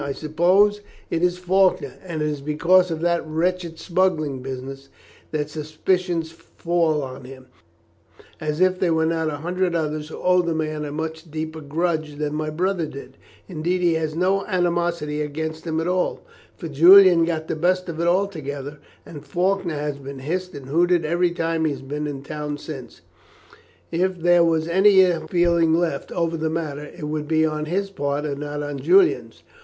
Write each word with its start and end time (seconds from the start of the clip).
I 0.03 0.13
suppose 0.13 0.81
it 1.11 1.21
is 1.21 1.37
Faulkner, 1.37 1.93
and 2.03 2.23
it 2.23 2.27
is 2.27 2.41
because 2.41 2.89
of 2.89 3.01
that 3.01 3.23
wretched 3.23 3.77
smuggling 3.77 4.41
business 4.41 4.89
that 5.29 5.47
suspicions 5.51 6.31
fall 6.31 7.03
on 7.03 7.23
him, 7.25 7.45
as 8.39 8.59
if 8.59 8.79
there 8.79 8.95
were 8.95 9.05
not 9.05 9.27
a 9.27 9.37
hundred 9.45 9.75
others 9.75 10.07
who 10.09 10.17
owe 10.17 10.41
the 10.41 10.55
man 10.55 10.85
a 10.85 10.91
much 10.91 11.29
deeper 11.29 11.61
grudge 11.61 12.15
than 12.15 12.33
my 12.33 12.49
brother 12.49 12.87
did; 12.87 13.15
indeed 13.47 13.81
he 13.81 13.93
had 13.93 14.15
no 14.15 14.43
animosity 14.47 15.21
against 15.21 15.67
him 15.67 15.79
at 15.79 15.87
all, 15.87 16.21
for 16.57 16.67
Julian 16.67 17.23
got 17.23 17.47
the 17.47 17.55
best 17.55 17.87
of 17.87 17.99
it 17.99 18.07
altogether, 18.07 18.79
and 19.05 19.23
Faulkner 19.23 19.75
has 19.75 19.99
been 19.99 20.17
hissed 20.17 20.55
and 20.55 20.65
hooted 20.65 21.05
every 21.05 21.29
time 21.29 21.63
he 21.65 21.73
has 21.73 21.83
been 21.83 22.07
in 22.07 22.23
the 22.23 22.27
town 22.27 22.57
since. 22.57 23.01
If 23.91 24.17
there 24.19 24.43
was 24.43 24.67
any 24.67 25.01
ill 25.01 25.27
feeling 25.27 25.75
left 25.75 26.11
over 26.11 26.37
that 26.37 26.49
matter, 26.49 26.85
it 26.85 27.03
would 27.07 27.27
be 27.27 27.45
on 27.45 27.65
his 27.65 27.91
part 27.91 28.25
and 28.25 28.39
not 28.39 28.63
on 28.63 28.79
Julian's. 28.79 29.43